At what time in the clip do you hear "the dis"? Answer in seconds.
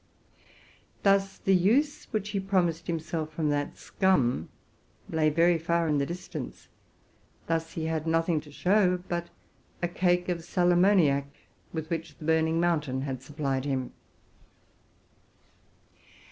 5.99-6.27